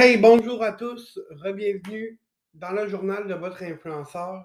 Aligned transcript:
Hey, 0.00 0.16
bonjour 0.16 0.62
à 0.62 0.70
tous, 0.70 1.18
bienvenue 1.56 2.20
dans 2.54 2.70
le 2.70 2.86
journal 2.86 3.26
de 3.26 3.34
votre 3.34 3.64
influenceur. 3.64 4.44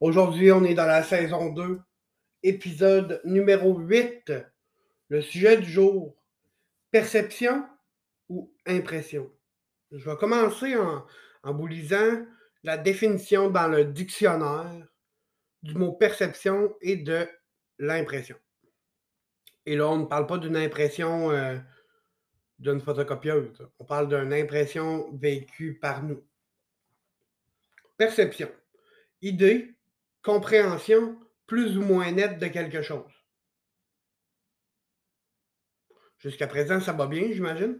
Aujourd'hui, 0.00 0.50
on 0.50 0.64
est 0.64 0.74
dans 0.74 0.88
la 0.88 1.04
saison 1.04 1.52
2, 1.52 1.78
épisode 2.42 3.20
numéro 3.24 3.78
8. 3.78 4.32
Le 5.10 5.22
sujet 5.22 5.58
du 5.58 5.70
jour, 5.70 6.16
perception 6.90 7.64
ou 8.28 8.52
impression? 8.66 9.30
Je 9.92 10.10
vais 10.10 10.16
commencer 10.16 10.74
en, 10.74 11.06
en 11.44 11.54
vous 11.54 11.68
lisant 11.68 12.26
la 12.64 12.76
définition 12.76 13.50
dans 13.50 13.68
le 13.68 13.84
dictionnaire 13.84 14.88
du 15.62 15.76
mot 15.76 15.92
perception 15.92 16.74
et 16.80 16.96
de 16.96 17.28
l'impression. 17.78 18.36
Et 19.66 19.76
là, 19.76 19.86
on 19.88 19.98
ne 19.98 20.06
parle 20.06 20.26
pas 20.26 20.38
d'une 20.38 20.56
impression 20.56 21.30
euh, 21.30 21.58
d'une 22.64 22.80
photocopieuse. 22.80 23.68
On 23.78 23.84
parle 23.84 24.08
d'une 24.08 24.32
impression 24.32 25.12
vécue 25.12 25.74
par 25.74 26.02
nous. 26.02 26.24
Perception. 27.98 28.50
Idée, 29.20 29.74
compréhension 30.22 31.20
plus 31.46 31.76
ou 31.76 31.82
moins 31.82 32.10
nette 32.10 32.38
de 32.38 32.46
quelque 32.46 32.80
chose. 32.80 33.12
Jusqu'à 36.18 36.46
présent, 36.46 36.80
ça 36.80 36.94
va 36.94 37.06
bien, 37.06 37.30
j'imagine. 37.30 37.78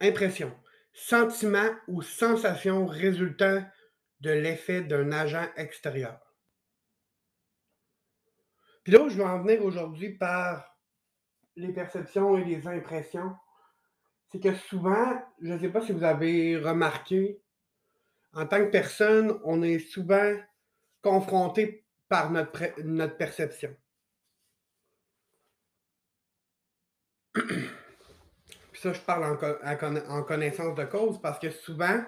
Impression. 0.00 0.54
Sentiment 0.92 1.70
ou 1.88 2.02
sensation 2.02 2.86
résultant 2.86 3.64
de 4.20 4.30
l'effet 4.30 4.82
d'un 4.82 5.12
agent 5.12 5.48
extérieur. 5.56 6.20
Puis 8.84 8.92
là, 8.92 9.08
je 9.08 9.16
vais 9.16 9.24
en 9.24 9.42
venir 9.42 9.64
aujourd'hui 9.64 10.10
par 10.10 10.76
les 11.60 11.72
perceptions 11.72 12.36
et 12.36 12.44
les 12.44 12.66
impressions. 12.66 13.34
C'est 14.30 14.40
que 14.40 14.54
souvent, 14.54 15.20
je 15.40 15.52
ne 15.52 15.58
sais 15.58 15.68
pas 15.68 15.80
si 15.80 15.92
vous 15.92 16.04
avez 16.04 16.56
remarqué, 16.56 17.40
en 18.32 18.46
tant 18.46 18.58
que 18.58 18.70
personne, 18.70 19.40
on 19.44 19.62
est 19.62 19.80
souvent 19.80 20.36
confronté 21.02 21.84
par 22.08 22.30
notre, 22.30 22.80
notre 22.82 23.16
perception. 23.16 23.74
Puis 27.34 28.80
ça, 28.80 28.92
je 28.92 29.00
parle 29.00 29.24
en, 29.24 29.96
en, 30.18 30.22
connaissance 30.22 30.74
de 30.74 30.84
cause 30.84 31.20
parce 31.20 31.38
que 31.38 31.50
souvent, 31.50 32.04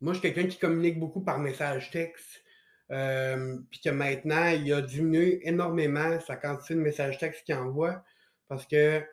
moi, 0.00 0.12
je 0.12 0.20
suis 0.20 0.32
quelqu'un 0.32 0.48
qui 0.48 0.58
communique 0.58 0.98
beaucoup 0.98 1.22
par 1.22 1.38
message 1.38 1.90
texte. 1.90 2.42
Euh, 2.92 3.58
puis 3.70 3.80
que 3.80 3.90
maintenant, 3.90 4.48
il 4.48 4.72
a 4.72 4.80
diminué 4.80 5.46
énormément 5.46 6.20
sa 6.20 6.36
quantité 6.36 6.74
de 6.74 6.80
messages 6.80 7.18
textes 7.18 7.44
qu'il 7.44 7.56
envoie 7.56 8.04
parce 8.48 8.64
que 8.64 9.04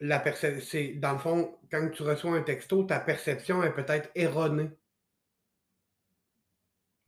la 0.00 0.22
c'est 0.60 0.88
dans 0.94 1.12
le 1.12 1.18
fond, 1.18 1.58
quand 1.70 1.88
tu 1.90 2.02
reçois 2.02 2.32
un 2.32 2.42
texto, 2.42 2.84
ta 2.84 3.00
perception 3.00 3.62
est 3.62 3.72
peut-être 3.72 4.10
erronée 4.14 4.70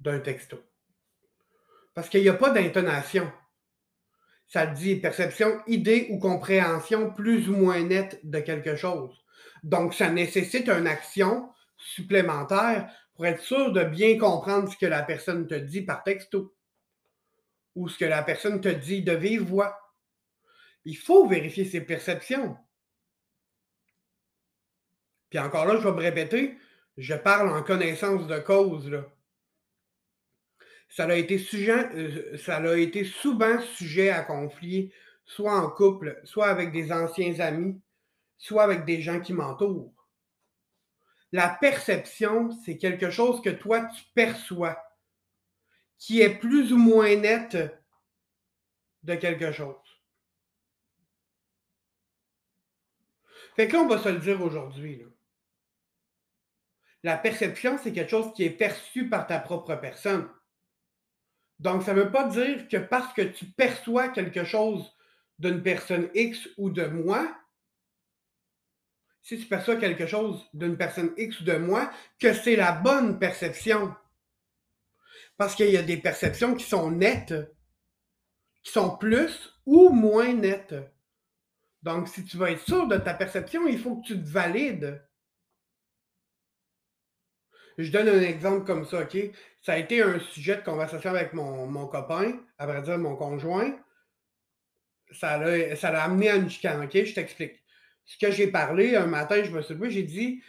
d'un 0.00 0.20
texto. 0.20 0.58
Parce 1.94 2.08
qu'il 2.08 2.22
n'y 2.22 2.28
a 2.28 2.34
pas 2.34 2.50
d'intonation. 2.50 3.30
Ça 4.46 4.66
dit 4.66 4.96
perception, 4.96 5.60
idée 5.66 6.06
ou 6.10 6.18
compréhension 6.18 7.12
plus 7.12 7.50
ou 7.50 7.56
moins 7.56 7.82
nette 7.82 8.20
de 8.24 8.38
quelque 8.38 8.76
chose. 8.76 9.22
Donc, 9.62 9.92
ça 9.92 10.08
nécessite 10.10 10.68
une 10.68 10.86
action 10.86 11.50
supplémentaire 11.76 12.90
pour 13.18 13.26
être 13.26 13.42
sûr 13.42 13.72
de 13.72 13.82
bien 13.82 14.16
comprendre 14.16 14.70
ce 14.70 14.76
que 14.76 14.86
la 14.86 15.02
personne 15.02 15.48
te 15.48 15.54
dit 15.56 15.82
par 15.82 16.04
texto 16.04 16.54
ou 17.74 17.88
ce 17.88 17.98
que 17.98 18.04
la 18.04 18.22
personne 18.22 18.60
te 18.60 18.68
dit 18.68 19.02
de 19.02 19.10
vive 19.10 19.42
voix. 19.42 19.76
Il 20.84 20.96
faut 20.96 21.26
vérifier 21.26 21.64
ses 21.64 21.80
perceptions. 21.80 22.56
Puis 25.30 25.40
encore 25.40 25.66
là, 25.66 25.78
je 25.78 25.88
vais 25.88 25.96
me 25.96 26.00
répéter, 26.00 26.58
je 26.96 27.14
parle 27.14 27.48
en 27.48 27.64
connaissance 27.64 28.28
de 28.28 28.38
cause. 28.38 28.88
Là. 28.88 29.04
Ça, 30.88 31.12
été 31.16 31.38
sujet, 31.38 31.88
euh, 31.96 32.38
ça 32.38 32.58
a 32.58 32.76
été 32.76 33.02
souvent 33.02 33.60
sujet 33.60 34.10
à 34.10 34.22
conflit, 34.22 34.92
soit 35.24 35.58
en 35.58 35.68
couple, 35.68 36.20
soit 36.22 36.46
avec 36.46 36.70
des 36.70 36.92
anciens 36.92 37.40
amis, 37.40 37.80
soit 38.36 38.62
avec 38.62 38.84
des 38.84 39.02
gens 39.02 39.18
qui 39.18 39.32
m'entourent. 39.32 39.97
La 41.32 41.48
perception, 41.48 42.50
c'est 42.64 42.78
quelque 42.78 43.10
chose 43.10 43.42
que 43.42 43.50
toi, 43.50 43.84
tu 43.86 44.02
perçois, 44.14 44.82
qui 45.98 46.22
est 46.22 46.34
plus 46.34 46.72
ou 46.72 46.78
moins 46.78 47.14
net 47.16 47.56
de 49.02 49.14
quelque 49.14 49.52
chose. 49.52 49.76
Fait 53.56 53.68
que 53.68 53.74
là, 53.74 53.80
on 53.80 53.88
va 53.88 53.98
se 53.98 54.08
le 54.08 54.18
dire 54.18 54.40
aujourd'hui. 54.40 55.04
La 57.02 57.16
perception, 57.16 57.78
c'est 57.78 57.92
quelque 57.92 58.10
chose 58.10 58.32
qui 58.34 58.44
est 58.44 58.50
perçu 58.50 59.08
par 59.08 59.26
ta 59.26 59.38
propre 59.38 59.74
personne. 59.76 60.28
Donc, 61.58 61.82
ça 61.82 61.92
ne 61.92 62.02
veut 62.02 62.10
pas 62.10 62.28
dire 62.28 62.68
que 62.68 62.76
parce 62.76 63.12
que 63.12 63.22
tu 63.22 63.46
perçois 63.46 64.08
quelque 64.08 64.44
chose 64.44 64.96
d'une 65.38 65.62
personne 65.62 66.08
X 66.14 66.48
ou 66.56 66.70
de 66.70 66.86
moi, 66.86 67.36
si 69.22 69.38
tu 69.38 69.46
perçois 69.46 69.76
quelque 69.76 70.06
chose 70.06 70.46
d'une 70.54 70.76
personne 70.76 71.12
X 71.16 71.40
ou 71.40 71.44
de 71.44 71.56
moi, 71.56 71.90
que 72.18 72.32
c'est 72.32 72.56
la 72.56 72.72
bonne 72.72 73.18
perception. 73.18 73.94
Parce 75.36 75.54
qu'il 75.54 75.70
y 75.70 75.76
a 75.76 75.82
des 75.82 75.98
perceptions 75.98 76.54
qui 76.54 76.64
sont 76.64 76.90
nettes, 76.90 77.34
qui 78.62 78.72
sont 78.72 78.96
plus 78.96 79.52
ou 79.66 79.90
moins 79.90 80.32
nettes. 80.32 80.74
Donc, 81.82 82.08
si 82.08 82.24
tu 82.24 82.36
veux 82.36 82.48
être 82.48 82.64
sûr 82.64 82.88
de 82.88 82.96
ta 82.96 83.14
perception, 83.14 83.66
il 83.66 83.78
faut 83.78 83.96
que 83.96 84.06
tu 84.06 84.20
te 84.20 84.28
valides. 84.28 85.00
Je 87.78 87.92
donne 87.92 88.08
un 88.08 88.20
exemple 88.20 88.66
comme 88.66 88.84
ça, 88.84 89.02
OK? 89.02 89.16
Ça 89.62 89.74
a 89.74 89.78
été 89.78 90.02
un 90.02 90.18
sujet 90.18 90.56
de 90.56 90.62
conversation 90.62 91.10
avec 91.10 91.32
mon, 91.32 91.86
copain, 91.86 92.40
à 92.58 92.66
vrai 92.66 92.82
dire 92.82 92.98
mon 92.98 93.14
conjoint. 93.14 93.78
Ça 95.12 95.38
l'a 95.38 95.76
ça 95.76 95.90
amené 96.02 96.30
à 96.30 96.36
une 96.36 96.50
chicane, 96.50 96.82
OK? 96.84 96.92
Je 96.92 97.14
t'explique 97.14 97.62
ce 98.08 98.16
que 98.18 98.32
j'ai 98.32 98.48
parlé 98.48 98.96
un 98.96 99.06
matin, 99.06 99.44
je 99.44 99.50
me 99.50 99.60
suis 99.60 99.74
levé, 99.74 99.90
j'ai 99.90 100.02
dit 100.02 100.42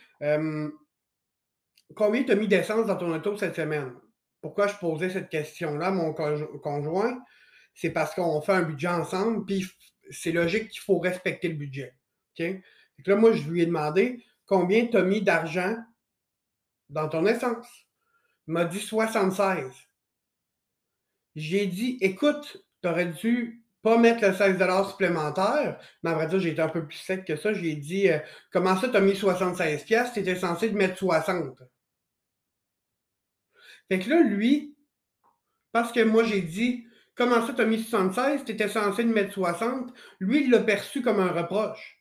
Combien 1.96 2.24
tu 2.24 2.32
as 2.32 2.36
mis 2.36 2.48
d'essence 2.48 2.88
dans 2.88 2.96
ton 2.96 3.14
auto 3.14 3.36
cette 3.38 3.56
semaine? 3.56 3.94
Pourquoi 4.42 4.68
je 4.68 4.76
posais 4.78 5.10
cette 5.10 5.30
question-là 5.30 5.88
à 5.88 5.92
mon 5.92 6.14
conjoint? 6.14 7.22
C'est 7.74 7.90
parce 7.90 8.16
qu'on 8.16 8.42
fait 8.42 8.54
un 8.54 8.62
budget 8.62 8.88
ensemble, 8.88 9.46
puis 9.46 9.66
c'est 10.10 10.32
logique 10.32 10.70
qu'il 10.70 10.82
faut 10.82 11.00
respecter 11.00 11.50
le 11.50 11.56
budget. 11.56 11.96
OK? 12.40 12.46
là, 13.06 13.16
moi, 13.16 13.34
je 13.34 13.50
lui 13.50 13.62
ai 13.62 13.66
demandé 13.66 14.24
combien 14.46 14.88
tu 14.88 14.98
as 14.98 15.04
mis 15.04 15.22
d'argent 15.22 15.76
dans 16.90 17.10
ton 17.10 17.26
essence? 17.26 17.68
Il 18.48 18.54
m'a 18.54 18.66
dit 18.66 18.80
76. 18.80 19.74
J'ai 21.36 21.68
dit 21.68 21.98
écoute, 22.00 22.66
tu 22.82 22.88
aurais 22.88 23.08
dû 23.08 23.64
mettre 23.98 24.26
le 24.26 24.34
16 24.34 24.58
supplémentaire, 24.90 25.80
mais 26.04 26.12
à 26.12 26.14
vrai 26.14 26.40
j'ai 26.40 26.50
été 26.50 26.62
un 26.62 26.70
peu 26.70 26.86
plus 26.86 26.98
sec 26.98 27.26
que 27.26 27.36
ça. 27.36 27.54
J'ai 27.54 27.76
dit 27.76 28.10
euh, 28.10 28.20
Comment 28.52 28.76
ça, 28.78 28.90
tu 28.90 28.98
as 28.98 29.02
mis 29.02 29.16
76 29.16 29.84
pièces 29.84 30.14
Tu 30.14 30.20
étais 30.20 30.36
censé 30.36 30.70
te 30.70 30.76
mettre 30.76 30.98
60. 30.98 31.58
Fait 33.88 34.00
que 34.00 34.10
là, 34.10 34.22
lui, 34.22 34.76
parce 35.72 35.92
que 35.92 36.04
moi 36.04 36.24
j'ai 36.24 36.42
dit 36.42 36.86
Comment 37.16 37.46
ça, 37.46 37.54
tu 37.54 37.62
as 37.62 37.66
mis 37.66 37.84
76 37.84 38.46
Tu 38.46 38.52
étais 38.52 38.70
censé 38.70 39.04
te 39.04 39.08
mettre 39.08 39.34
60 39.34 39.94
Lui, 40.20 40.44
il 40.44 40.52
l'a 40.52 40.60
perçu 40.60 41.02
comme 41.02 41.20
un 41.20 41.32
reproche. 41.32 42.00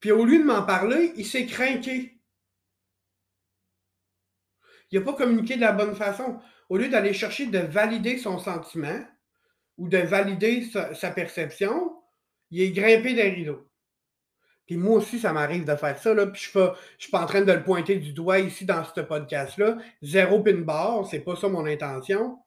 Puis 0.00 0.12
au 0.12 0.24
lieu 0.24 0.38
de 0.38 0.44
m'en 0.44 0.62
parler, 0.62 1.12
il 1.16 1.26
s'est 1.26 1.46
craqué. 1.46 2.20
Il 4.90 4.98
n'a 4.98 5.04
pas 5.04 5.14
communiqué 5.14 5.56
de 5.56 5.60
la 5.60 5.72
bonne 5.72 5.96
façon. 5.96 6.40
Au 6.68 6.76
lieu 6.76 6.88
d'aller 6.88 7.12
chercher 7.12 7.46
de 7.46 7.58
valider 7.58 8.18
son 8.18 8.38
sentiment, 8.38 9.04
ou 9.78 9.88
de 9.88 9.98
valider 9.98 10.68
sa, 10.94 11.10
perception, 11.10 11.92
il 12.50 12.62
est 12.62 12.72
grimpé 12.72 13.14
d'un 13.14 13.30
rideau. 13.30 13.68
Puis 14.66 14.76
moi 14.76 14.96
aussi, 14.96 15.20
ça 15.20 15.32
m'arrive 15.32 15.64
de 15.64 15.76
faire 15.76 15.98
ça, 15.98 16.12
là, 16.12 16.26
puis 16.26 16.42
je 16.52 16.58
ne 16.58 16.70
suis 16.98 17.10
pas 17.10 17.22
en 17.22 17.26
train 17.26 17.42
de 17.42 17.52
le 17.52 17.62
pointer 17.62 17.96
du 17.96 18.12
doigt 18.12 18.40
ici 18.40 18.64
dans 18.64 18.84
ce 18.84 19.00
podcast-là. 19.00 19.78
Zéro 20.02 20.42
pin 20.42 20.60
bar, 20.62 21.06
c'est 21.06 21.20
pas 21.20 21.36
ça 21.36 21.48
mon 21.48 21.66
intention. 21.66 22.38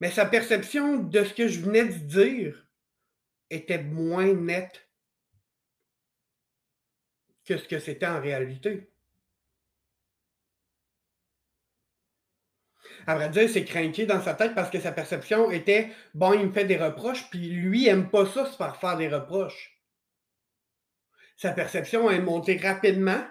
Mais 0.00 0.10
sa 0.10 0.26
perception 0.26 0.98
de 0.98 1.24
ce 1.24 1.32
que 1.32 1.48
je 1.48 1.60
venais 1.60 1.86
de 1.86 1.98
dire 1.98 2.66
était 3.48 3.82
moins 3.82 4.34
nette 4.34 4.86
que 7.46 7.56
ce 7.56 7.66
que 7.66 7.78
c'était 7.78 8.06
en 8.06 8.20
réalité. 8.20 8.90
À 13.06 13.14
vrai 13.14 13.28
dire, 13.30 13.48
c'est 13.48 13.64
craqué 13.64 14.06
dans 14.06 14.20
sa 14.20 14.34
tête 14.34 14.54
parce 14.54 14.70
que 14.70 14.80
sa 14.80 14.92
perception 14.92 15.50
était 15.50 15.90
bon, 16.14 16.32
il 16.32 16.46
me 16.46 16.52
fait 16.52 16.64
des 16.64 16.76
reproches, 16.76 17.28
puis 17.30 17.48
lui, 17.50 17.82
il 17.82 17.86
n'aime 17.86 18.10
pas 18.10 18.26
ça, 18.26 18.46
se 18.46 18.56
faire 18.56 18.76
faire 18.76 18.96
des 18.96 19.08
reproches. 19.08 19.80
Sa 21.36 21.52
perception 21.52 22.10
est 22.10 22.20
montée 22.20 22.56
rapidement 22.56 23.22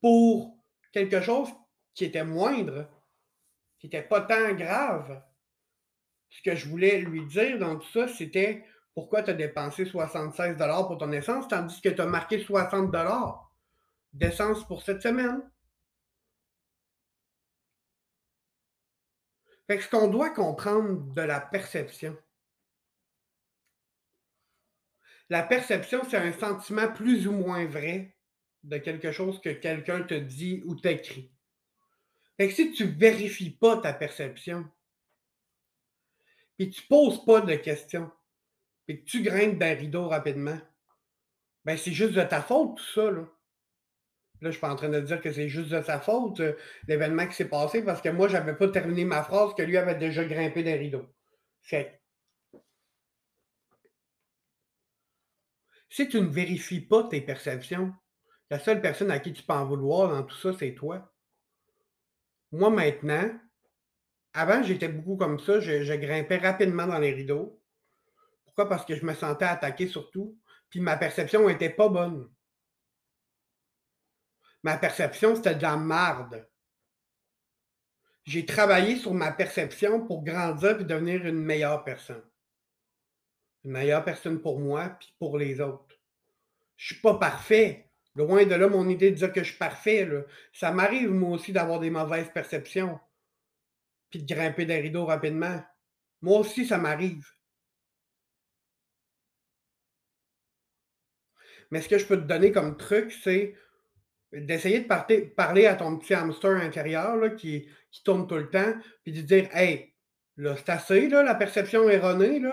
pour 0.00 0.56
quelque 0.92 1.20
chose 1.20 1.48
qui 1.94 2.04
était 2.04 2.24
moindre, 2.24 2.88
qui 3.78 3.86
n'était 3.86 4.02
pas 4.02 4.20
tant 4.20 4.52
grave. 4.52 5.22
ce 6.30 6.42
que 6.42 6.56
je 6.56 6.68
voulais 6.68 6.98
lui 6.98 7.24
dire 7.26 7.58
dans 7.58 7.76
tout 7.76 7.88
ça, 7.92 8.08
c'était 8.08 8.64
pourquoi 8.94 9.22
tu 9.22 9.30
as 9.30 9.34
dépensé 9.34 9.84
76 9.84 10.56
pour 10.56 10.98
ton 10.98 11.12
essence, 11.12 11.48
tandis 11.48 11.80
que 11.80 11.88
tu 11.88 12.00
as 12.00 12.06
marqué 12.06 12.38
60 12.38 12.94
d'essence 14.12 14.66
pour 14.66 14.82
cette 14.82 15.02
semaine. 15.02 15.42
Fait 19.66 19.78
que 19.78 19.84
ce 19.84 19.88
qu'on 19.88 20.08
doit 20.08 20.30
comprendre 20.30 21.12
de 21.14 21.22
la 21.22 21.40
perception, 21.40 22.16
la 25.30 25.42
perception, 25.42 26.02
c'est 26.08 26.18
un 26.18 26.32
sentiment 26.32 26.92
plus 26.92 27.26
ou 27.26 27.32
moins 27.32 27.64
vrai 27.66 28.16
de 28.62 28.78
quelque 28.78 29.12
chose 29.12 29.40
que 29.40 29.50
quelqu'un 29.50 30.02
te 30.02 30.14
dit 30.14 30.62
ou 30.66 30.74
t'écrit. 30.74 31.32
Fait 32.36 32.48
que 32.48 32.54
si 32.54 32.72
tu 32.72 32.84
vérifies 32.84 33.50
pas 33.50 33.78
ta 33.78 33.92
perception, 33.92 34.68
puis 36.56 36.70
tu 36.70 36.82
poses 36.82 37.24
pas 37.24 37.40
de 37.40 37.54
questions, 37.54 38.10
puis 38.86 39.02
que 39.02 39.08
tu 39.08 39.22
grimpes 39.22 39.58
d'un 39.58 39.74
rideau 39.74 40.08
rapidement, 40.08 40.58
ben 41.64 41.76
c'est 41.78 41.92
juste 41.92 42.12
de 42.12 42.22
ta 42.22 42.42
faute 42.42 42.76
tout 42.76 42.92
ça, 42.92 43.10
là. 43.10 43.26
Là, 44.44 44.50
je 44.50 44.56
suis 44.56 44.60
pas 44.60 44.70
en 44.70 44.76
train 44.76 44.90
de 44.90 45.00
dire 45.00 45.22
que 45.22 45.32
c'est 45.32 45.48
juste 45.48 45.70
de 45.70 45.80
sa 45.80 45.98
faute, 45.98 46.38
euh, 46.40 46.52
l'événement 46.86 47.26
qui 47.26 47.34
s'est 47.34 47.48
passé, 47.48 47.82
parce 47.82 48.02
que 48.02 48.10
moi, 48.10 48.28
j'avais 48.28 48.54
pas 48.54 48.68
terminé 48.68 49.06
ma 49.06 49.22
phrase 49.22 49.54
que 49.54 49.62
lui 49.62 49.78
avait 49.78 49.94
déjà 49.94 50.22
grimpé 50.22 50.62
d'un 50.62 50.76
rideau. 50.76 51.06
Fait 51.62 51.98
si 55.88 56.08
tu 56.08 56.20
ne 56.20 56.26
vérifies 56.28 56.82
pas 56.82 57.04
tes 57.04 57.22
perceptions, 57.22 57.94
la 58.50 58.58
seule 58.58 58.82
personne 58.82 59.10
à 59.10 59.18
qui 59.18 59.32
tu 59.32 59.42
peux 59.42 59.54
en 59.54 59.64
vouloir 59.64 60.10
dans 60.10 60.22
tout 60.24 60.36
ça, 60.36 60.52
c'est 60.58 60.74
toi. 60.74 61.10
Moi, 62.52 62.68
maintenant, 62.68 63.30
avant, 64.34 64.62
j'étais 64.62 64.88
beaucoup 64.88 65.16
comme 65.16 65.38
ça. 65.38 65.58
Je, 65.60 65.94
grimpais 65.94 66.36
rapidement 66.36 66.86
dans 66.86 66.98
les 66.98 67.12
rideaux. 67.12 67.62
Pourquoi? 68.44 68.68
Parce 68.68 68.84
que 68.84 68.94
je 68.94 69.06
me 69.06 69.14
sentais 69.14 69.46
attaqué 69.46 69.88
surtout. 69.88 70.38
Puis 70.68 70.80
ma 70.80 70.98
perception 70.98 71.48
n'était 71.48 71.70
pas 71.70 71.88
bonne. 71.88 72.28
Ma 74.64 74.78
perception, 74.78 75.36
c'était 75.36 75.54
de 75.54 75.62
la 75.62 75.76
marde. 75.76 76.48
J'ai 78.24 78.46
travaillé 78.46 78.96
sur 78.96 79.12
ma 79.12 79.30
perception 79.30 80.06
pour 80.06 80.24
grandir 80.24 80.80
et 80.80 80.84
devenir 80.84 81.26
une 81.26 81.38
meilleure 81.38 81.84
personne. 81.84 82.24
Une 83.64 83.72
meilleure 83.72 84.02
personne 84.02 84.40
pour 84.40 84.58
moi 84.58 84.88
puis 84.98 85.14
pour 85.18 85.36
les 85.36 85.60
autres. 85.60 85.94
Je 86.76 86.94
suis 86.94 87.02
pas 87.02 87.18
parfait. 87.18 87.90
Loin 88.14 88.46
de 88.46 88.54
là, 88.54 88.66
mon 88.68 88.88
idée 88.88 89.10
de 89.10 89.16
dire 89.16 89.32
que 89.34 89.42
je 89.42 89.50
suis 89.50 89.58
parfait. 89.58 90.08
Ça 90.54 90.72
m'arrive, 90.72 91.10
moi 91.10 91.36
aussi, 91.36 91.52
d'avoir 91.52 91.78
des 91.78 91.90
mauvaises 91.90 92.30
perceptions. 92.32 92.98
Puis 94.08 94.22
de 94.22 94.34
grimper 94.34 94.64
des 94.64 94.80
rideaux 94.80 95.04
rapidement. 95.04 95.62
Moi 96.22 96.38
aussi, 96.38 96.64
ça 96.66 96.78
m'arrive. 96.78 97.28
Mais 101.70 101.82
ce 101.82 101.88
que 101.88 101.98
je 101.98 102.06
peux 102.06 102.16
te 102.16 102.22
donner 102.22 102.50
comme 102.50 102.78
truc, 102.78 103.12
c'est 103.12 103.54
d'essayer 104.34 104.80
de 104.80 105.24
parler 105.34 105.66
à 105.66 105.74
ton 105.74 105.96
petit 105.98 106.14
hamster 106.14 106.56
intérieur 106.56 107.34
qui, 107.36 107.68
qui, 107.90 108.02
tourne 108.02 108.26
tout 108.26 108.36
le 108.36 108.50
temps, 108.50 108.74
puis 109.02 109.12
de 109.12 109.20
dire 109.20 109.48
Hey, 109.52 109.94
là, 110.36 110.56
c'est 110.56 110.70
assez, 110.70 111.08
là, 111.08 111.22
la 111.22 111.34
perception 111.34 111.88
erronée, 111.88 112.40
là. 112.40 112.52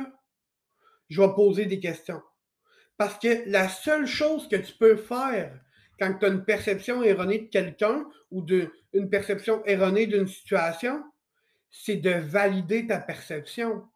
Je 1.10 1.22
vais 1.22 1.34
poser 1.34 1.66
des 1.66 1.80
questions. 1.80 2.22
Parce 2.98 3.18
que 3.18 3.50
la 3.50 3.68
seule 3.68 4.06
chose 4.06 4.48
que 4.48 4.56
tu 4.56 4.74
peux 4.74 4.96
faire 4.96 5.60
quand 6.00 6.14
tu 6.18 6.26
as 6.26 6.30
une 6.30 6.46
perception 6.46 7.04
erronée 7.04 7.40
de 7.40 7.48
quelqu'un 7.48 8.06
ou 8.32 8.42
de, 8.42 8.72
une 8.94 9.10
perception 9.10 9.64
erronée 9.66 10.08
d'une 10.08 10.28
situation, 10.28 11.04
c'est 11.70 11.98
de 11.98 12.12
valider 12.12 12.88
ta 12.88 13.00
perception. 13.00 13.88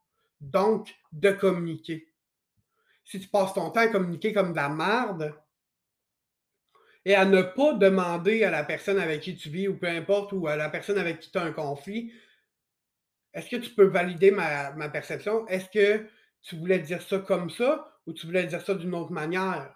Donc, 0.41 0.93
de 1.11 1.31
communiquer. 1.31 2.07
Si 3.03 3.19
tu 3.19 3.27
passes 3.27 3.53
ton 3.53 3.69
temps 3.69 3.81
à 3.81 3.87
communiquer 3.87 4.33
comme 4.33 4.51
de 4.51 4.57
la 4.57 4.69
merde 4.69 5.33
et 7.05 7.15
à 7.15 7.25
ne 7.25 7.41
pas 7.41 7.73
demander 7.73 8.43
à 8.43 8.51
la 8.51 8.63
personne 8.63 8.99
avec 8.99 9.21
qui 9.21 9.35
tu 9.35 9.49
vis 9.49 9.67
ou 9.67 9.77
peu 9.77 9.87
importe, 9.87 10.33
ou 10.33 10.47
à 10.47 10.55
la 10.55 10.69
personne 10.69 10.97
avec 10.97 11.19
qui 11.19 11.31
tu 11.31 11.37
as 11.37 11.43
un 11.43 11.51
conflit, 11.51 12.11
est-ce 13.33 13.49
que 13.49 13.57
tu 13.57 13.71
peux 13.71 13.85
valider 13.85 14.31
ma, 14.31 14.89
perception? 14.89 15.47
Est-ce 15.47 15.69
que 15.69 16.07
tu 16.41 16.55
voulais 16.57 16.79
dire 16.79 17.01
ça 17.01 17.19
comme 17.19 17.49
ça 17.49 17.99
ou 18.07 18.13
tu 18.13 18.25
voulais 18.25 18.45
dire 18.45 18.61
ça 18.61 18.73
d'une 18.73 18.95
autre 18.95 19.11
manière? 19.11 19.75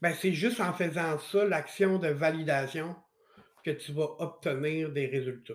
Ben, 0.00 0.14
c'est 0.14 0.32
juste 0.32 0.60
en 0.60 0.72
faisant 0.72 1.18
ça, 1.18 1.44
l'action 1.44 1.98
de 1.98 2.08
validation, 2.08 2.96
que 3.64 3.70
tu 3.70 3.92
vas 3.92 4.08
obtenir 4.18 4.92
des 4.92 5.06
résultats. 5.06 5.54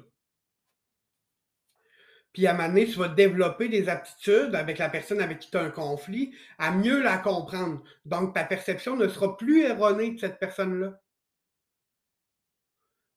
Puis 2.34 2.46
à 2.46 2.52
un 2.52 2.54
moment 2.54 2.68
donné, 2.70 2.86
tu 2.86 3.00
vas 3.00 3.08
développer 3.08 3.70
des 3.70 3.90
aptitudes 3.90 4.54
avec 4.54 4.78
la 4.78 4.90
personne 4.90 5.20
avec 5.20 5.40
qui 5.40 5.50
tu 5.50 5.58
as 5.58 5.62
un 5.62 5.72
conflit 5.72 6.36
à 6.58 6.72
mieux 6.72 7.02
la 7.02 7.18
comprendre. 7.18 7.84
Donc, 8.06 8.36
ta 8.36 8.44
perception 8.44 8.96
ne 8.96 9.08
sera 9.08 9.36
plus 9.36 9.64
erronée 9.64 10.12
de 10.12 10.20
cette 10.20 10.40
personne-là. 10.40 11.02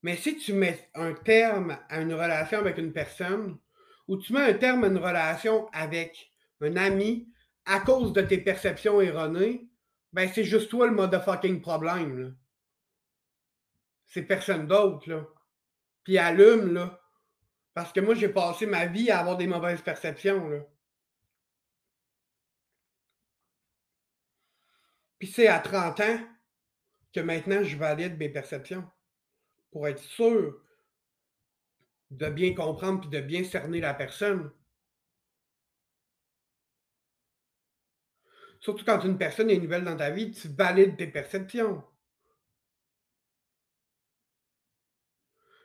Mais 0.03 0.17
si 0.17 0.37
tu 0.37 0.53
mets 0.53 0.91
un 0.95 1.13
terme 1.13 1.79
à 1.89 2.01
une 2.01 2.15
relation 2.15 2.59
avec 2.59 2.79
une 2.79 2.93
personne, 2.93 3.59
ou 4.09 4.17
tu 4.17 4.33
mets 4.33 4.51
un 4.51 4.55
terme 4.55 4.85
à 4.85 4.89
une 4.89 4.99
relation 4.99 5.69
avec 5.73 6.33
un 6.61 6.77
ami 6.77 7.29
à 7.67 7.81
cause 7.81 8.13
de 8.13 8.23
tes 8.23 8.39
perceptions 8.39 9.01
erronées, 9.01 9.69
ben 10.13 10.29
c'est 10.33 10.45
juste 10.45 10.71
toi 10.71 10.87
le 10.87 10.95
motherfucking 10.95 11.61
problème. 11.61 12.37
C'est 14.07 14.23
personne 14.23 14.67
d'autre. 14.67 15.09
Là. 15.09 15.27
Puis 16.05 16.19
allume, 16.19 16.75
là. 16.75 17.02
Parce 17.75 17.93
que 17.93 18.01
moi, 18.01 18.15
j'ai 18.15 18.29
passé 18.29 18.67
ma 18.67 18.87
vie 18.87 19.11
à 19.11 19.21
avoir 19.21 19.37
des 19.37 19.47
mauvaises 19.47 19.83
perceptions. 19.83 20.49
Là. 20.49 20.61
Puis 25.19 25.29
c'est 25.29 25.47
à 25.47 25.61
30 25.61 26.01
ans 26.01 26.19
que 27.15 27.21
maintenant 27.21 27.63
je 27.63 27.77
valide 27.77 28.19
mes 28.19 28.29
perceptions 28.29 28.85
pour 29.71 29.87
être 29.87 30.03
sûr 30.03 30.61
de 32.11 32.29
bien 32.29 32.55
comprendre 32.55 33.07
et 33.07 33.21
de 33.21 33.25
bien 33.25 33.45
cerner 33.45 33.81
la 33.81 33.95
personne. 33.95 34.51
Surtout 38.61 38.85
quand 38.85 39.05
une 39.05 39.17
personne 39.17 39.51
est 39.51 39.59
nouvelle 39.59 39.85
dans 39.85 39.97
ta 39.97 40.11
vie, 40.11 40.31
tu 40.31 40.49
valides 40.49 40.97
tes 40.97 41.07
perceptions. 41.07 41.83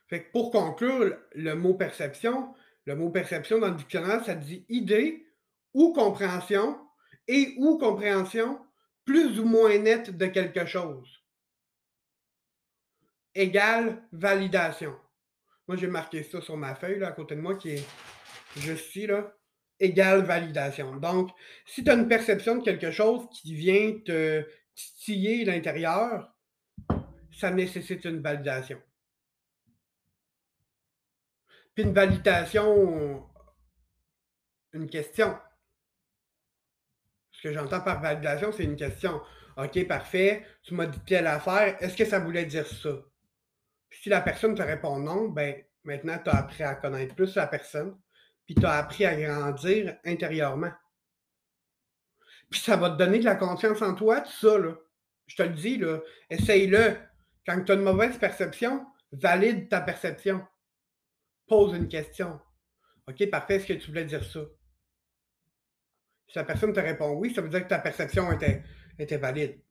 Fait 0.07 0.23
que 0.23 0.31
pour 0.31 0.51
conclure, 0.51 1.17
le 1.33 1.53
mot 1.53 1.73
perception, 1.73 2.53
le 2.85 2.95
mot 2.95 3.09
perception 3.09 3.59
dans 3.59 3.69
le 3.69 3.75
dictionnaire, 3.75 4.23
ça 4.23 4.35
dit 4.35 4.65
idée 4.69 5.25
ou 5.73 5.93
compréhension 5.93 6.79
et 7.27 7.53
ou 7.57 7.77
compréhension 7.77 8.59
plus 9.05 9.39
ou 9.39 9.45
moins 9.45 9.77
nette 9.77 10.17
de 10.17 10.25
quelque 10.27 10.65
chose 10.65 11.17
égale 13.37 14.01
validation. 14.11 14.95
Moi, 15.67 15.77
j'ai 15.77 15.87
marqué 15.87 16.23
ça 16.23 16.41
sur 16.41 16.57
ma 16.57 16.75
feuille 16.75 16.99
là, 16.99 17.09
à 17.09 17.11
côté 17.11 17.35
de 17.35 17.41
moi 17.41 17.55
qui 17.55 17.69
est 17.69 17.85
juste 18.57 18.89
ici, 18.89 19.07
là. 19.07 19.33
Égale 19.79 20.23
validation. 20.23 20.95
Donc, 20.95 21.29
si 21.67 21.83
tu 21.83 21.91
as 21.91 21.93
une 21.93 22.07
perception 22.07 22.57
de 22.57 22.63
quelque 22.63 22.89
chose 22.89 23.27
qui 23.31 23.53
vient 23.53 23.99
te 24.03 24.43
titiller 24.73 25.45
l'intérieur, 25.45 26.33
ça 27.31 27.51
nécessite 27.51 28.05
une 28.05 28.19
validation. 28.19 28.81
Puis 31.77 31.85
une 31.85 31.93
validation, 31.93 33.23
une 34.73 34.89
question. 34.89 35.37
Ce 37.29 37.43
que 37.43 37.53
j'entends 37.53 37.81
par 37.81 38.01
validation, 38.01 38.51
c'est 38.51 38.63
une 38.63 38.75
question. 38.75 39.21
OK, 39.57 39.87
parfait, 39.87 40.43
tu 40.63 40.73
m'as 40.73 40.87
dit 40.87 40.99
telle 41.05 41.27
affaire, 41.27 41.77
est-ce 41.79 41.95
que 41.95 42.05
ça 42.05 42.17
voulait 42.17 42.45
dire 42.45 42.65
ça? 42.65 42.89
si 43.91 44.09
la 44.09 44.21
personne 44.21 44.55
te 44.55 44.63
répond 44.63 44.97
non, 44.97 45.29
ben 45.29 45.53
maintenant, 45.83 46.17
tu 46.17 46.31
as 46.31 46.37
appris 46.37 46.63
à 46.63 46.73
connaître 46.73 47.13
plus 47.13 47.35
la 47.35 47.45
personne, 47.45 47.95
puis 48.47 48.55
tu 48.55 48.65
as 48.65 48.73
appris 48.73 49.05
à 49.05 49.15
grandir 49.15 49.99
intérieurement. 50.03 50.71
Puis 52.49 52.59
ça 52.59 52.75
va 52.75 52.89
te 52.89 52.97
donner 52.97 53.19
de 53.19 53.25
la 53.25 53.35
confiance 53.35 53.83
en 53.83 53.93
toi, 53.93 54.21
tout 54.21 54.31
ça. 54.31 54.57
Je 55.27 55.35
te 55.35 55.43
le 55.43 55.53
dis, 55.53 55.77
là. 55.77 55.99
Essaye-le. 56.31 56.97
Quand 57.45 57.63
tu 57.63 57.71
as 57.71 57.75
une 57.75 57.83
mauvaise 57.83 58.17
perception, 58.17 58.83
valide 59.11 59.69
ta 59.69 59.81
perception. 59.81 60.43
Pose 61.47 61.73
une 61.75 61.87
question. 61.87 62.39
OK, 63.07 63.29
parfait, 63.29 63.55
est-ce 63.55 63.67
que 63.67 63.73
tu 63.73 63.87
voulais 63.87 64.05
dire 64.05 64.23
ça? 64.23 64.41
Si 66.27 66.37
la 66.37 66.43
personne 66.43 66.73
te 66.73 66.79
répond 66.79 67.13
oui, 67.13 67.33
ça 67.33 67.41
veut 67.41 67.49
dire 67.49 67.63
que 67.63 67.69
ta 67.69 67.79
perception 67.79 68.29
était, 68.33 69.17
valide. 69.17 69.61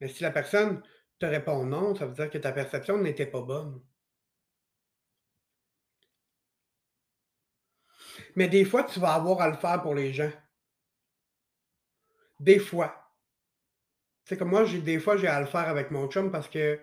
Mais 0.00 0.08
si 0.08 0.22
la 0.22 0.32
personne 0.32 0.82
te 1.20 1.26
répond 1.26 1.64
non, 1.64 1.94
ça 1.94 2.06
veut 2.06 2.14
dire 2.14 2.28
que 2.28 2.38
ta 2.38 2.50
perception 2.50 2.98
n'était 2.98 3.26
pas 3.26 3.42
bonne. 3.42 3.80
Mais 8.34 8.48
des 8.48 8.64
fois, 8.64 8.82
tu 8.84 8.98
vas 8.98 9.14
avoir 9.14 9.40
à 9.40 9.48
le 9.48 9.56
faire 9.56 9.80
pour 9.82 9.94
les 9.94 10.12
gens. 10.12 10.32
Des 12.40 12.58
fois. 12.58 13.14
C'est 14.24 14.36
comme 14.36 14.50
moi, 14.50 14.64
des 14.64 14.98
fois, 14.98 15.16
j'ai 15.16 15.28
à 15.28 15.40
le 15.40 15.46
faire 15.46 15.68
avec 15.68 15.90
mon 15.90 16.08
chum 16.08 16.32
parce 16.32 16.48
que 16.48 16.80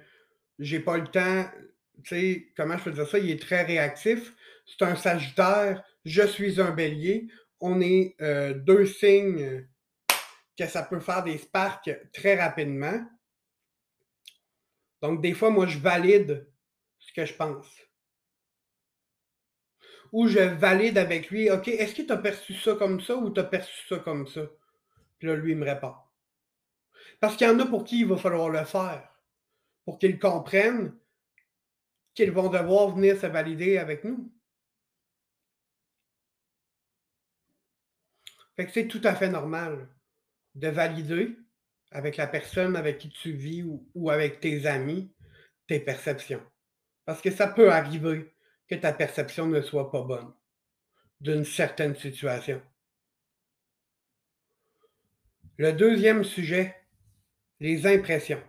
j'ai 0.60 0.80
pas 0.80 0.98
le 0.98 1.08
temps. 1.08 1.46
Comment 2.56 2.78
je 2.78 2.84
peux 2.84 2.92
dire 2.92 3.08
ça? 3.08 3.20
Il 3.20 3.30
est 3.30 3.42
très 3.42 3.64
réactif. 3.64 4.34
C'est 4.66 4.86
un 4.86 4.96
Sagittaire. 4.96 5.84
Je 6.06 6.26
suis 6.26 6.62
un 6.62 6.72
Bélier. 6.72 7.28
On 7.60 7.82
est 7.82 8.16
euh, 8.22 8.54
deux 8.54 8.86
signes 8.86 9.68
que 10.58 10.68
ça 10.68 10.84
peut 10.84 11.00
faire 11.00 11.24
des 11.24 11.38
sparks 11.38 11.92
très 12.14 12.42
rapidement. 12.42 13.06
Donc, 15.02 15.22
des 15.22 15.34
fois, 15.34 15.50
moi, 15.50 15.66
je 15.68 15.80
valide 15.80 16.50
ce 17.00 17.14
que 17.14 17.26
je 17.26 17.34
pense. 17.34 17.68
Ou 20.12 20.28
je 20.28 20.40
valide 20.40 20.98
avec 20.98 21.30
lui, 21.30 21.50
OK, 21.52 21.68
est-ce 21.68 21.96
que 21.96 22.02
tu 22.02 22.22
perçu 22.22 22.54
ça 22.56 22.74
comme 22.76 23.00
ça 23.00 23.16
ou 23.16 23.30
tu 23.30 23.40
as 23.40 23.44
perçu 23.44 23.88
ça 23.88 24.00
comme 24.00 24.28
ça? 24.28 24.42
Puis 25.18 25.28
là, 25.28 25.36
lui, 25.36 25.52
il 25.52 25.58
me 25.58 25.66
répond. 25.66 25.94
Parce 27.20 27.36
qu'il 27.36 27.48
y 27.48 27.50
en 27.50 27.60
a 27.60 27.66
pour 27.66 27.84
qui 27.84 28.02
il 28.02 28.08
va 28.08 28.18
falloir 28.18 28.50
le 28.50 28.64
faire, 28.66 29.08
pour 29.86 30.00
qu'ils 30.00 30.20
comprennent 30.20 30.98
qu'ils 32.14 32.32
vont 32.32 32.50
devoir 32.50 32.90
venir 32.96 33.20
se 33.20 33.28
valider 33.28 33.78
avec 33.78 34.04
nous. 34.04 34.32
Fait 38.56 38.70
c'est 38.74 38.88
tout 38.88 39.02
à 39.04 39.16
fait 39.16 39.30
normal 39.30 39.88
de 40.56 40.68
valider 40.68 41.38
avec 41.92 42.18
la 42.18 42.28
personne 42.28 42.76
avec 42.76 42.98
qui 42.98 43.10
tu 43.10 43.32
vis 43.32 43.64
ou, 43.64 44.10
avec 44.10 44.40
tes 44.40 44.66
amis 44.66 45.14
tes 45.68 45.80
perceptions. 45.80 46.44
Parce 47.06 47.22
que 47.22 47.32
ça 47.32 47.48
peut 47.48 47.72
arriver 47.72 48.34
que 48.68 48.76
ta 48.76 48.92
perception 48.92 49.48
ne 49.48 49.62
soit 49.62 49.92
pas 49.92 50.02
bonne 50.02 50.34
d'une 51.22 51.46
certaine 51.46 51.96
situation. 51.96 52.62
Le 55.58 55.74
deuxième 55.74 56.24
sujet, 56.24 56.76
les 57.60 57.86
impressions. 57.86 58.42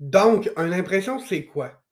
Donc, 0.00 0.50
une 0.56 0.72
impression, 0.72 1.18
c'est 1.20 1.44
quoi? 1.44 1.82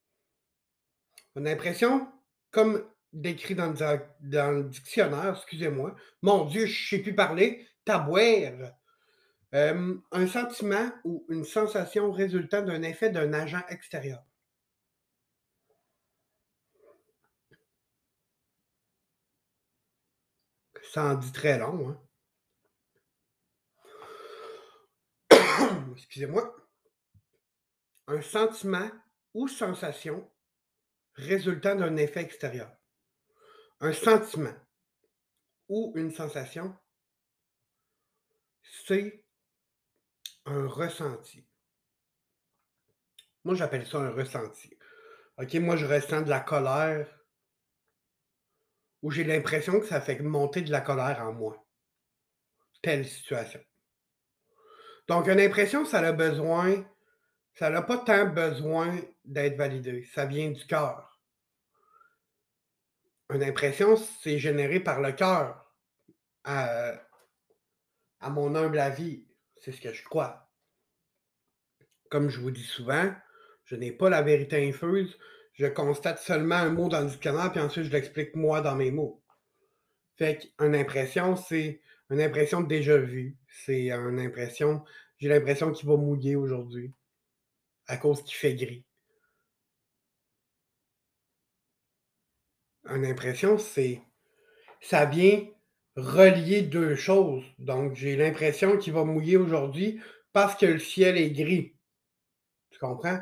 Une 1.36 1.46
impression, 1.46 2.08
comme 2.50 2.84
décrit 3.12 3.54
dans 3.54 3.72
le, 3.72 4.62
dictionnaire, 4.64 5.34
excusez-moi, 5.36 5.94
mon 6.22 6.46
Dieu, 6.46 6.66
je 6.66 6.96
ne 6.96 6.98
sais 6.98 7.02
plus 7.02 7.14
parler, 7.14 7.66
tabouère. 7.84 8.74
Euh, 9.54 9.96
un 10.12 10.26
sentiment 10.26 10.90
ou 11.04 11.24
une 11.28 11.44
sensation 11.44 12.12
résultant 12.12 12.62
d'un 12.62 12.82
effet 12.82 13.10
d'un 13.10 13.32
agent 13.32 13.62
extérieur. 13.68 14.22
Ça 20.92 21.04
en 21.04 21.14
dit 21.14 21.32
très 21.32 21.58
long, 21.58 21.90
hein? 21.90 22.00
Excusez-moi. 25.96 26.54
Un 28.08 28.22
sentiment 28.22 28.90
ou 29.34 29.48
sensation 29.48 30.28
résultant 31.14 31.74
d'un 31.74 31.96
effet 31.96 32.22
extérieur. 32.22 32.70
Un 33.80 33.92
sentiment 33.92 34.54
ou 35.68 35.92
une 35.94 36.10
sensation, 36.10 36.74
c'est 38.86 39.24
un 40.46 40.66
ressenti. 40.66 41.46
Moi, 43.44 43.54
j'appelle 43.54 43.86
ça 43.86 43.98
un 43.98 44.10
ressenti. 44.10 44.76
OK, 45.36 45.54
moi, 45.54 45.76
je 45.76 45.86
ressens 45.86 46.22
de 46.22 46.30
la 46.30 46.40
colère 46.40 47.06
ou 49.02 49.10
j'ai 49.10 49.24
l'impression 49.24 49.78
que 49.80 49.86
ça 49.86 50.00
fait 50.00 50.18
monter 50.20 50.62
de 50.62 50.70
la 50.70 50.80
colère 50.80 51.20
en 51.20 51.32
moi. 51.32 51.64
Telle 52.82 53.06
situation. 53.06 53.60
Donc, 55.08 55.28
une 55.28 55.40
impression, 55.40 55.84
ça 55.84 55.98
a 56.00 56.12
besoin, 56.12 56.84
ça 57.58 57.70
n'a 57.70 57.82
pas 57.82 57.98
tant 57.98 58.26
besoin 58.26 58.96
d'être 59.24 59.56
validé. 59.56 60.04
Ça 60.14 60.26
vient 60.26 60.50
du 60.50 60.64
cœur. 60.64 61.20
Une 63.34 63.42
impression, 63.42 63.96
c'est 63.96 64.38
généré 64.38 64.78
par 64.78 65.00
le 65.00 65.10
cœur. 65.10 65.66
À, 66.44 67.00
mon 68.30 68.54
humble 68.54 68.78
avis, 68.78 69.26
c'est 69.56 69.72
ce 69.72 69.80
que 69.80 69.92
je 69.92 70.04
crois. 70.04 70.48
Comme 72.10 72.30
je 72.30 72.38
vous 72.38 72.52
dis 72.52 72.62
souvent, 72.62 73.12
je 73.64 73.74
n'ai 73.74 73.90
pas 73.90 74.08
la 74.08 74.22
vérité 74.22 74.66
infuse. 74.68 75.18
Je 75.54 75.66
constate 75.66 76.20
seulement 76.20 76.54
un 76.54 76.70
mot 76.70 76.88
dans 76.88 77.00
le 77.00 77.08
dictionnaire, 77.08 77.50
puis 77.50 77.60
ensuite 77.60 77.86
je 77.86 77.90
l'explique 77.90 78.36
moi 78.36 78.60
dans 78.60 78.76
mes 78.76 78.92
mots. 78.92 79.20
Fait 80.16 80.38
qu'une 80.38 80.76
impression, 80.76 81.34
c'est 81.34 81.80
une 82.08 82.20
impression 82.20 82.60
déjà 82.60 82.96
vue. 82.96 83.36
C'est 83.48 83.90
une 83.90 84.20
impression, 84.20 84.84
j'ai 85.18 85.28
l'impression 85.28 85.72
qu'il 85.72 85.88
va 85.88 85.96
mouiller 85.96 86.36
aujourd'hui 86.36 86.94
à 87.88 87.96
cause 87.96 88.22
qu'il 88.22 88.36
fait 88.36 88.54
gris. 88.54 88.84
Une 92.84 93.04
impression, 93.04 93.58
c'est 93.58 94.00
ça 94.80 95.04
vient 95.04 95.46
relier 95.96 96.62
deux 96.62 96.94
choses. 96.94 97.44
Donc, 97.58 97.94
j'ai 97.94 98.16
l'impression 98.16 98.78
qu'il 98.78 98.92
va 98.92 99.04
mouiller 99.04 99.36
aujourd'hui 99.36 100.00
parce 100.32 100.54
que 100.54 100.66
le 100.66 100.78
ciel 100.78 101.18
est 101.18 101.30
gris. 101.30 101.74
Tu 102.70 102.78
comprends? 102.78 103.20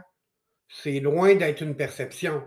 C'est 0.69 1.01
loin 1.01 1.35
d'être 1.35 1.63
une 1.63 1.77
perception. 1.77 2.47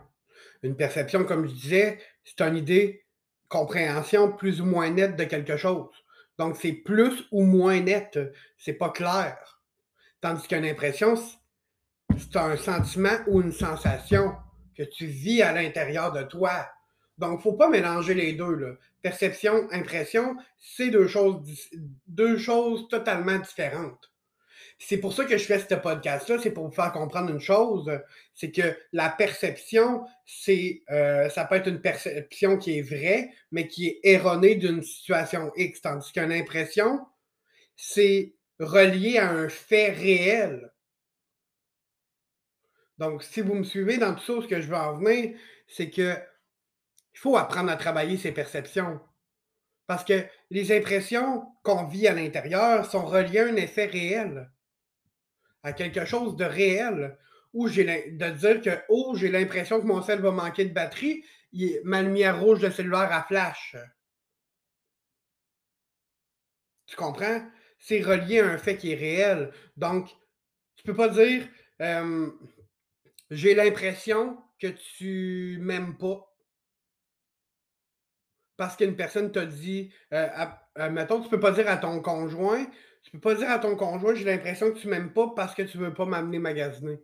Une 0.62 0.76
perception, 0.76 1.24
comme 1.24 1.48
je 1.48 1.54
disais, 1.54 2.00
c'est 2.24 2.42
une 2.42 2.58
idée, 2.58 3.06
compréhension 3.48 4.32
plus 4.32 4.62
ou 4.62 4.66
moins 4.66 4.90
nette 4.90 5.16
de 5.16 5.24
quelque 5.24 5.58
chose. 5.58 5.90
Donc, 6.38 6.56
c'est 6.56 6.74
plus 6.74 7.28
ou 7.32 7.44
moins 7.44 7.80
net. 7.80 8.20
C'est 8.58 8.74
pas 8.74 8.90
clair. 8.90 9.62
Tandis 10.22 10.48
qu'une 10.48 10.66
impression, 10.66 11.16
c'est 12.18 12.38
un 12.38 12.58
sentiment 12.58 13.18
ou 13.28 13.42
une 13.42 13.52
sensation 13.52 14.36
que 14.76 14.84
tu 14.84 15.06
vis 15.06 15.42
à 15.42 15.52
l'intérieur 15.52 16.12
de 16.12 16.24
toi. 16.24 16.68
Donc, 17.18 17.32
il 17.32 17.38
ne 17.38 17.42
faut 17.42 17.54
pas 17.54 17.70
mélanger 17.70 18.14
les 18.14 18.34
deux. 18.34 18.78
Perception, 19.02 19.68
impression, 19.72 20.38
c'est 20.58 20.90
deux 20.90 21.08
choses, 21.08 21.42
deux 22.08 22.38
choses 22.38 22.88
totalement 22.88 23.38
différentes. 23.38 24.10
C'est 24.82 24.98
pour 24.98 25.12
ça 25.14 25.26
que 25.26 25.38
je 25.38 25.44
fais 25.44 25.60
ce 25.60 25.76
podcast-là, 25.76 26.38
c'est 26.42 26.52
pour 26.52 26.66
vous 26.66 26.74
faire 26.74 26.94
comprendre 26.94 27.30
une 27.30 27.42
chose, 27.42 27.92
c'est 28.34 28.52
que 28.52 28.78
la 28.94 29.10
perception, 29.10 30.06
c'est 30.26 30.84
euh, 30.90 31.30
ça 31.30 31.44
peut 31.44 31.56
être 31.56 31.68
une 31.68 31.82
perception 31.82 32.58
qui 32.58 32.80
est 32.80 32.82
vraie, 32.82 33.30
mais 33.52 33.68
qui 33.68 33.88
est 33.88 34.00
erronée 34.04 34.56
d'une 34.56 34.82
situation 34.82 35.52
X, 35.58 35.82
tandis 35.82 36.14
qu'une 36.14 36.32
impression, 36.32 37.02
c'est 37.76 38.34
relié 38.60 39.18
à 39.18 39.30
un 39.30 39.50
fait 39.50 39.90
réel. 39.90 40.72
Donc, 43.00 43.24
si 43.24 43.40
vous 43.40 43.56
me 43.56 43.64
suivez 43.64 43.98
dans 43.98 44.14
tout 44.14 44.20
ça, 44.20 44.42
ce 44.42 44.48
que 44.48 44.60
je 44.62 44.68
veux 44.68 44.76
en 44.76 44.98
venir, 44.98 45.34
c'est 45.68 45.90
que 45.90 46.18
il 47.14 47.20
faut 47.20 47.38
apprendre 47.38 47.72
à 47.72 47.78
travailler 47.78 48.18
ses 48.18 48.34
perceptions. 48.34 49.00
Parce 49.88 50.04
que 50.04 50.26
les 50.52 50.76
impressions 50.78 51.48
qu'on 51.64 51.86
vit 51.86 52.08
à 52.08 52.14
l'intérieur 52.14 52.86
sont 52.86 53.06
reliées 53.06 53.40
à 53.40 53.46
un 53.46 53.56
effet 53.56 53.86
réel, 53.86 54.52
à 55.64 55.74
quelque 55.74 56.06
chose 56.06 56.36
de 56.36 56.44
réel, 56.44 57.18
où 57.54 57.70
de 57.70 58.30
dire 58.32 58.62
que 58.62 58.84
oh, 58.90 59.16
j'ai 59.16 59.30
l'impression 59.30 59.80
que 59.80 59.86
mon 59.86 60.02
sel 60.02 60.20
va 60.20 60.32
manquer 60.32 60.66
de 60.66 60.74
batterie, 60.74 61.24
ma 61.84 62.02
lumière 62.02 62.40
rouge 62.40 62.60
de 62.60 62.70
cellulaire 62.70 63.12
à 63.12 63.24
flash. 63.24 63.76
Tu 66.86 66.96
comprends? 66.96 67.50
C'est 67.80 68.02
relié 68.02 68.42
à 68.42 68.48
un 68.50 68.58
fait 68.58 68.76
qui 68.78 68.92
est 68.92 68.96
réel. 68.96 69.52
Donc, 69.78 70.10
tu 70.76 70.84
peux 70.84 70.96
pas 70.96 71.10
dire 71.10 71.48
euh, 71.82 72.30
j'ai 73.30 73.56
l'impression 73.56 74.38
que 74.60 74.68
tu 74.68 75.58
m'aimes 75.62 75.98
pas 75.98 76.26
parce 78.58 78.76
qu'une 78.76 78.98
personne 78.98 79.32
t'a 79.32 79.46
dit, 79.46 79.94
euh, 80.14 80.28
mettons, 80.92 81.22
tu 81.22 81.30
peux 81.30 81.40
pas 81.40 81.52
dire 81.52 81.70
à 81.70 81.78
ton 81.78 82.02
conjoint, 82.02 82.66
tu 83.04 83.12
peux 83.12 83.20
pas 83.20 83.36
dire 83.36 83.50
à 83.50 83.58
ton 83.58 83.78
conjoint, 83.78 84.14
j'ai 84.14 84.26
l'impression 84.26 84.74
que 84.74 84.78
tu 84.78 84.90
m'aimes 84.90 85.14
pas 85.14 85.32
parce 85.34 85.56
que 85.56 85.62
tu 85.62 85.78
veux 85.78 85.94
pas 85.94 86.06
m'amener 86.06 86.40
magasiner. 86.40 87.02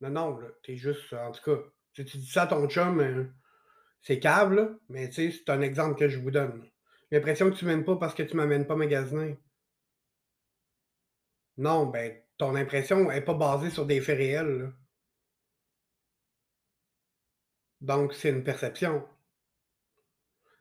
Non, 0.00 0.10
non, 0.10 0.38
là, 0.38 0.48
t'es 0.64 0.76
juste, 0.76 1.12
en 1.12 1.30
tout 1.30 1.42
cas, 1.44 1.62
si 1.94 2.04
tu 2.04 2.18
dis 2.18 2.26
ça 2.30 2.42
à 2.42 2.46
ton 2.48 2.68
chum, 2.68 3.00
euh, 3.00 3.24
c'est 4.02 4.18
câble, 4.18 4.78
mais 4.88 5.08
tu 5.08 5.30
sais, 5.30 5.30
c'est 5.30 5.50
un 5.50 5.60
exemple 5.60 5.96
que 5.96 6.08
je 6.08 6.18
vous 6.18 6.32
donne. 6.32 6.68
J'ai 7.10 7.18
l'impression 7.18 7.48
que 7.50 7.56
tu 7.56 7.64
m'aimes 7.64 7.84
pas 7.84 7.96
parce 7.96 8.14
que 8.14 8.24
tu 8.24 8.36
m'amènes 8.36 8.66
pas 8.66 8.76
magasiner. 8.76 9.38
Non, 11.56 11.86
ben, 11.86 12.20
ton 12.38 12.54
impression 12.54 13.08
n'est 13.08 13.20
pas 13.20 13.34
basée 13.34 13.70
sur 13.70 13.86
des 13.86 14.00
faits 14.00 14.18
réels. 14.18 14.72
Donc, 17.80 18.14
c'est 18.14 18.30
une 18.30 18.44
perception 18.44 19.06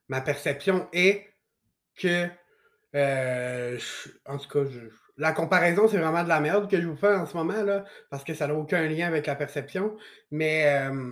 ma 0.09 0.21
perception 0.21 0.87
est 0.93 1.27
que, 1.95 2.27
euh, 2.95 3.79
en 4.25 4.37
tout 4.37 4.49
cas, 4.49 4.69
la 5.17 5.31
comparaison, 5.33 5.87
c'est 5.87 5.97
vraiment 5.97 6.23
de 6.23 6.29
la 6.29 6.39
merde 6.39 6.69
que 6.69 6.79
je 6.79 6.87
vous 6.87 6.95
fais 6.95 7.13
en 7.15 7.25
ce 7.25 7.35
moment, 7.35 7.61
là, 7.63 7.85
parce 8.09 8.23
que 8.23 8.33
ça 8.33 8.47
n'a 8.47 8.55
aucun 8.55 8.87
lien 8.87 9.07
avec 9.07 9.25
la 9.27 9.35
perception. 9.35 9.97
Mais. 10.31 10.89
Euh, 10.89 11.11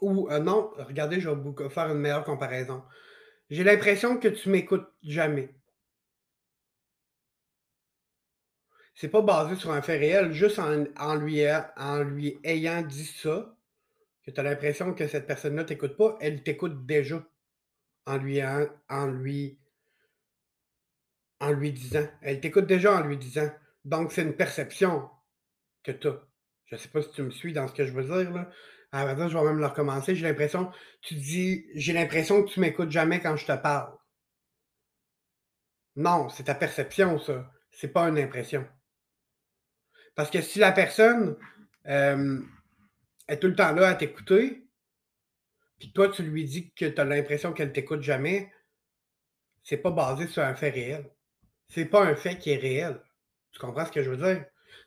ou 0.00 0.28
euh, 0.30 0.38
non, 0.38 0.70
regardez, 0.76 1.20
je 1.20 1.30
vais 1.30 1.36
vous 1.36 1.54
faire 1.70 1.90
une 1.90 1.98
meilleure 1.98 2.24
comparaison. 2.24 2.82
J'ai 3.50 3.64
l'impression 3.64 4.18
que 4.18 4.28
tu 4.28 4.48
m'écoutes 4.50 4.86
jamais. 5.02 5.54
C'est 8.94 9.08
pas 9.08 9.22
basé 9.22 9.56
sur 9.56 9.72
un 9.72 9.82
fait 9.82 9.96
réel, 9.96 10.32
juste 10.32 10.58
en, 10.58 11.14
lui, 11.16 11.42
en 11.76 11.98
lui 12.02 12.38
ayant 12.44 12.82
dit 12.82 13.06
ça, 13.06 13.56
que 14.24 14.30
tu 14.30 14.40
as 14.40 14.42
l'impression 14.42 14.94
que 14.94 15.06
cette 15.08 15.26
personne-là 15.26 15.64
t'écoute 15.64 15.96
pas, 15.96 16.16
elle 16.20 16.42
t'écoute 16.42 16.86
déjà 16.86 17.24
en 18.06 18.16
lui, 18.18 18.40
en, 18.42 19.06
lui, 19.06 19.58
en 21.40 21.50
lui 21.52 21.72
disant. 21.72 22.06
Elle 22.22 22.40
t'écoute 22.40 22.66
déjà 22.66 22.96
en 22.96 23.00
lui 23.06 23.18
disant. 23.18 23.50
Donc, 23.84 24.12
c'est 24.12 24.22
une 24.22 24.36
perception 24.36 25.10
que 25.82 25.92
tu 25.92 26.08
as. 26.08 26.20
Je 26.66 26.76
ne 26.76 26.80
sais 26.80 26.88
pas 26.88 27.02
si 27.02 27.10
tu 27.10 27.22
me 27.22 27.30
suis 27.30 27.52
dans 27.52 27.68
ce 27.68 27.74
que 27.74 27.84
je 27.84 27.92
veux 27.92 28.04
dire. 28.04 28.32
Là. 28.32 28.50
À 28.92 29.06
je 29.28 29.36
vais 29.36 29.44
même 29.44 29.58
le 29.58 29.66
recommencer. 29.66 30.14
J'ai 30.14 30.26
l'impression, 30.26 30.70
tu 31.02 31.14
dis, 31.14 31.66
j'ai 31.74 31.92
l'impression 31.92 32.42
que 32.42 32.50
tu 32.50 32.60
m'écoutes 32.60 32.90
jamais 32.90 33.20
quand 33.20 33.36
je 33.36 33.44
te 33.44 33.56
parle. 33.56 33.92
Non, 35.96 36.28
c'est 36.28 36.44
ta 36.44 36.54
perception, 36.54 37.18
ça. 37.18 37.50
C'est 37.70 37.92
pas 37.92 38.08
une 38.08 38.18
impression. 38.18 38.66
Parce 40.14 40.30
que 40.30 40.40
si 40.40 40.58
la 40.58 40.72
personne 40.72 41.36
euh, 41.86 42.40
est 43.28 43.38
tout 43.38 43.48
le 43.48 43.56
temps 43.56 43.72
là 43.72 43.88
à 43.88 43.94
t'écouter, 43.94 44.64
puis 45.78 45.92
toi, 45.92 46.08
tu 46.08 46.22
lui 46.22 46.44
dis 46.44 46.72
que 46.72 46.86
tu 46.86 47.00
as 47.00 47.04
l'impression 47.04 47.52
qu'elle 47.52 47.72
t'écoute 47.72 48.02
jamais, 48.02 48.52
c'est 49.62 49.78
pas 49.78 49.90
basé 49.90 50.26
sur 50.26 50.42
un 50.42 50.54
fait 50.54 50.70
réel. 50.70 51.10
C'est 51.68 51.86
pas 51.86 52.04
un 52.04 52.14
fait 52.14 52.38
qui 52.38 52.50
est 52.50 52.56
réel. 52.56 53.00
Tu 53.52 53.58
comprends 53.58 53.86
ce 53.86 53.92
que 53.92 54.02
je 54.02 54.10
veux 54.10 54.16
dire? 54.16 54.44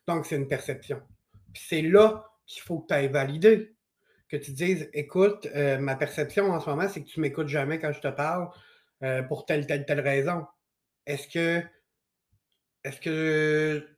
Donc, 0.07 0.25
c'est 0.25 0.35
une 0.35 0.47
perception. 0.47 1.01
Puis 1.53 1.63
c'est 1.67 1.81
là 1.81 2.25
qu'il 2.45 2.61
faut 2.61 2.79
que 2.79 2.87
tu 2.87 2.93
ailles 2.93 3.09
valider. 3.09 3.75
Que 4.29 4.37
tu 4.37 4.51
dises, 4.51 4.89
écoute, 4.93 5.47
euh, 5.55 5.77
ma 5.79 5.95
perception 5.95 6.51
en 6.51 6.59
ce 6.59 6.69
moment, 6.69 6.87
c'est 6.87 7.03
que 7.03 7.07
tu 7.07 7.19
m'écoutes 7.19 7.47
jamais 7.47 7.79
quand 7.79 7.91
je 7.91 8.01
te 8.01 8.07
parle 8.07 8.49
euh, 9.03 9.23
pour 9.23 9.45
telle, 9.45 9.65
telle, 9.65 9.85
telle 9.85 10.01
raison. 10.01 10.45
Est-ce 11.05 11.27
que. 11.27 11.63
Est-ce 12.83 12.99
que. 13.01 13.96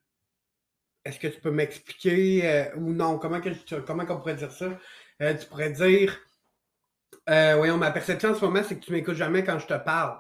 Est-ce 1.06 1.20
que 1.20 1.28
tu 1.28 1.40
peux 1.40 1.52
m'expliquer 1.52 2.46
euh, 2.46 2.76
ou 2.76 2.94
non? 2.94 3.18
Comment, 3.18 3.40
comment 3.86 4.04
on 4.10 4.18
pourrait 4.18 4.36
dire 4.36 4.52
ça? 4.52 4.70
tu 5.20 5.46
pourrais 5.48 5.72
dire 5.72 6.18
Voyons, 7.28 7.78
ma 7.78 7.92
perception 7.92 8.30
en 8.30 8.36
ce 8.36 8.44
moment, 8.44 8.62
c'est 8.68 8.80
que 8.80 8.86
tu 8.86 8.92
m'écoutes 8.92 9.16
jamais 9.16 9.44
quand 9.44 9.60
je 9.60 9.68
te 9.68 9.78
parle. 9.78 10.20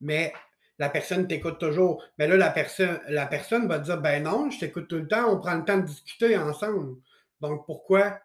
Mais 0.00 0.32
la 0.78 0.88
personne 0.88 1.26
t'écoute 1.26 1.58
toujours. 1.58 2.04
Mais 2.18 2.26
là, 2.26 2.36
la 2.36 2.50
personne, 2.50 3.00
la 3.08 3.26
personne 3.26 3.68
va 3.68 3.78
dire 3.78 4.00
Ben 4.00 4.22
non, 4.22 4.50
je 4.50 4.58
t'écoute 4.60 4.88
tout 4.88 4.96
le 4.96 5.08
temps, 5.08 5.28
on 5.28 5.38
prend 5.38 5.54
le 5.54 5.64
temps 5.64 5.78
de 5.78 5.86
discuter 5.86 6.36
ensemble. 6.36 6.96
Donc 7.40 7.66
pourquoi 7.66 8.18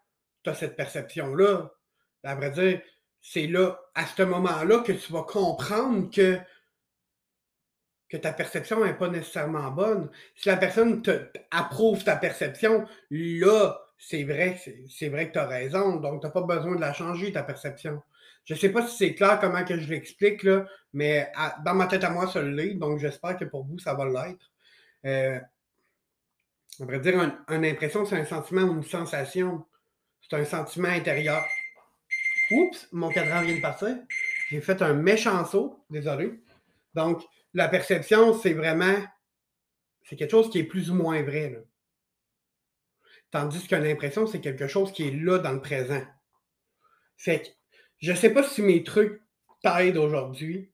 tu 0.43 0.49
as 0.49 0.55
cette 0.55 0.75
perception-là? 0.75 1.71
À 2.23 2.35
vrai 2.35 2.51
dire, 2.51 2.81
c'est 3.21 3.47
là, 3.47 3.79
à 3.95 4.05
ce 4.05 4.23
moment-là, 4.23 4.79
que 4.79 4.91
tu 4.91 5.11
vas 5.13 5.23
comprendre 5.23 6.09
que, 6.09 6.37
que 8.09 8.17
ta 8.17 8.33
perception 8.33 8.83
n'est 8.83 8.95
pas 8.95 9.07
nécessairement 9.07 9.69
bonne. 9.71 10.09
Si 10.35 10.49
la 10.49 10.57
personne 10.57 11.03
approuve 11.51 12.03
ta 12.03 12.15
perception, 12.15 12.85
là, 13.11 13.79
c'est 13.97 14.23
vrai, 14.23 14.59
c'est 14.89 15.09
vrai 15.09 15.27
que 15.27 15.33
tu 15.33 15.39
as 15.39 15.47
raison. 15.47 15.97
Donc, 15.97 16.21
tu 16.21 16.27
n'as 16.27 16.31
pas 16.31 16.41
besoin 16.41 16.75
de 16.75 16.81
la 16.81 16.93
changer, 16.93 17.31
ta 17.31 17.43
perception. 17.43 18.01
Je 18.45 18.55
ne 18.55 18.59
sais 18.59 18.69
pas 18.69 18.87
si 18.87 18.97
c'est 18.97 19.13
clair 19.13 19.39
comment 19.39 19.63
que 19.63 19.79
je 19.79 19.89
l'explique, 19.89 20.41
là, 20.43 20.65
mais 20.93 21.31
dans 21.63 21.75
ma 21.75 21.85
tête 21.85 22.03
à 22.03 22.09
moi, 22.09 22.27
ça 22.27 22.41
l'est. 22.41 22.73
Donc, 22.73 22.99
j'espère 22.99 23.37
que 23.37 23.45
pour 23.45 23.63
vous, 23.65 23.77
ça 23.77 23.93
va 23.93 24.05
l'être. 24.05 24.51
Euh, 25.05 25.39
on 26.79 26.85
pourrait 26.85 26.99
dire 26.99 27.19
une 27.49 27.65
impression, 27.65 28.05
c'est 28.05 28.15
un 28.15 28.25
sentiment 28.25 28.63
ou 28.63 28.77
une 28.77 28.83
sensation. 28.83 29.65
C'est 30.21 30.35
un 30.35 30.45
sentiment 30.45 30.87
intérieur. 30.87 31.45
Oups, 32.51 32.87
mon 32.91 33.09
cadran 33.09 33.41
vient 33.41 33.55
de 33.55 33.61
partir. 33.61 33.97
J'ai 34.49 34.61
fait 34.61 34.81
un 34.81 34.93
méchant 34.93 35.45
saut, 35.45 35.83
désolé. 35.89 36.39
Donc, 36.95 37.21
la 37.53 37.67
perception, 37.67 38.37
c'est 38.37 38.53
vraiment. 38.53 38.95
C'est 40.03 40.15
quelque 40.15 40.31
chose 40.31 40.49
qui 40.49 40.59
est 40.59 40.63
plus 40.63 40.89
ou 40.89 40.95
moins 40.95 41.21
vrai. 41.21 41.63
Tandis 43.31 43.67
qu'une 43.67 43.85
impression, 43.85 44.25
c'est 44.25 44.41
quelque 44.41 44.67
chose 44.67 44.91
qui 44.91 45.07
est 45.07 45.11
là 45.11 45.37
dans 45.37 45.51
le 45.51 45.61
présent. 45.61 46.03
Fait 47.17 47.41
que 47.41 47.47
je 47.99 48.11
ne 48.11 48.17
sais 48.17 48.33
pas 48.33 48.43
si 48.43 48.61
mes 48.61 48.83
trucs 48.83 49.21
t'aident 49.61 49.97
aujourd'hui, 49.97 50.71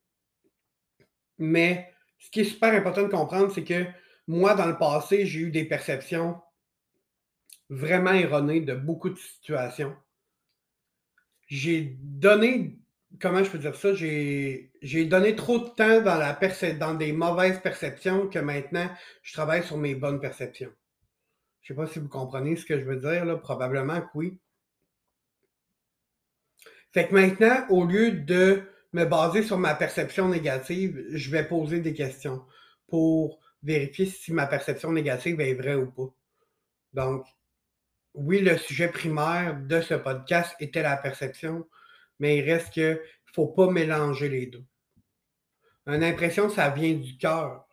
mais 1.38 1.92
ce 2.20 2.30
qui 2.30 2.42
est 2.42 2.46
super 2.46 2.74
important 2.74 3.04
de 3.04 3.08
comprendre, 3.10 3.52
c'est 3.54 3.64
que 3.64 3.86
moi, 4.28 4.56
dans 4.56 4.68
le 4.68 4.78
passé, 4.78 5.26
j'ai 5.26 5.42
eu 5.42 5.52
des 5.52 5.66
perceptions 5.66 6.42
vraiment 7.70 8.14
erronées 8.14 8.62
de 8.62 8.74
beaucoup 8.74 9.10
de 9.10 9.18
situations. 9.18 9.96
J'ai 11.48 11.98
donné, 12.00 12.78
comment 13.22 13.44
je 13.44 13.50
peux 13.50 13.58
dire 13.58 13.76
ça, 13.76 13.94
j'ai, 13.94 14.72
donné 15.06 15.36
trop 15.36 15.60
de 15.60 15.70
temps 15.70 16.02
dans, 16.02 16.18
la 16.18 16.38
dans 16.74 16.94
des 16.94 17.12
mauvaises 17.12 17.60
perceptions 17.60 18.28
que 18.28 18.40
maintenant, 18.40 18.90
je 19.24 19.34
travaille 19.34 19.64
sur 19.64 19.78
mes 19.78 19.96
bonnes 19.96 20.20
perceptions. 20.20 20.72
Je 21.62 21.74
ne 21.74 21.78
sais 21.78 21.84
pas 21.84 21.92
si 21.92 22.00
vous 22.00 22.10
comprenez 22.10 22.56
ce 22.56 22.66
que 22.66 22.80
je 22.80 22.86
veux 22.86 22.98
dire, 22.98 23.26
là, 23.26 23.38
probablement 23.38 24.02
que 24.02 24.08
oui. 24.16 24.40
Fait 26.94 27.08
que 27.08 27.14
maintenant, 27.14 27.66
au 27.70 27.86
lieu 27.86 28.12
de 28.12 28.64
me 28.94 29.04
baser 29.04 29.44
sur 29.44 29.58
ma 29.58 29.76
perception 29.76 30.30
négative, 30.30 31.04
je 31.12 31.30
vais 31.30 31.46
poser 31.46 31.82
des 31.82 31.94
questions 31.94 32.46
pour 32.88 33.40
vérifier 33.64 34.06
si 34.06 34.32
ma 34.32 34.48
perception 34.48 34.92
négative 34.92 35.42
est 35.42 35.56
vraie 35.56 35.76
ou 35.76 35.92
pas. 35.92 36.14
Donc, 36.94 37.26
oui, 38.14 38.40
le 38.40 38.58
sujet 38.58 38.88
primaire 38.88 39.60
de 39.60 39.82
ce 39.82 39.96
podcast 39.96 40.56
était 40.62 40.84
la 40.84 40.96
perception, 40.96 41.68
mais 42.20 42.38
il 42.38 42.50
reste 42.50 42.74
que 42.74 43.02
faut 43.36 43.48
pas 43.48 43.70
mélanger 43.70 44.30
les 44.30 44.48
deux. 44.48 44.66
Une 45.88 46.04
impression, 46.04 46.50
ça 46.50 46.70
vient 46.70 46.94
du 46.94 47.18
cœur. 47.18 47.68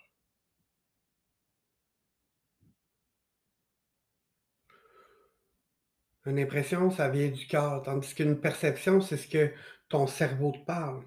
Une 6.26 6.38
impression, 6.38 6.90
ça 6.90 7.08
vient 7.08 7.28
du 7.28 7.46
cœur, 7.46 7.82
tandis 7.82 8.14
qu'une 8.14 8.40
perception, 8.40 9.00
c'est 9.00 9.16
ce 9.16 9.28
que 9.28 9.54
ton 9.88 10.06
cerveau 10.06 10.52
te 10.52 10.64
parle. 10.64 11.04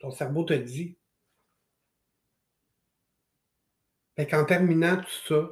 Ton 0.00 0.10
cerveau 0.10 0.44
te 0.44 0.54
dit. 0.54 0.98
Fait 4.16 4.26
qu'en 4.26 4.44
terminant 4.44 4.96
tout 4.96 5.28
ça, 5.28 5.50